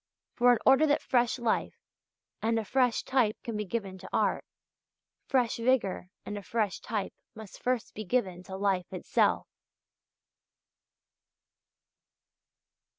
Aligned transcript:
For, 0.33 0.51
in 0.53 0.57
order 0.65 0.87
that 0.87 1.03
fresh 1.03 1.37
life 1.37 1.77
and 2.41 2.57
a 2.57 2.65
fresh 2.65 3.03
type 3.03 3.37
can 3.43 3.55
be 3.55 3.65
given 3.65 3.99
to 3.99 4.09
art, 4.11 4.43
fresh 5.27 5.57
vigour 5.57 6.09
and 6.25 6.39
a 6.39 6.41
fresh 6.41 6.79
type 6.79 7.13
must 7.35 7.61
first 7.61 7.93
be 7.93 8.03
given 8.03 8.41
to 8.45 8.57
life 8.57 8.91
itself. 8.91 9.45